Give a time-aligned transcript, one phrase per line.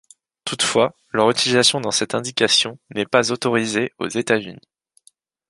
[0.45, 4.57] Toutefois, leur utilisation dans cette indication n'est pas autorisée aux États-Unis.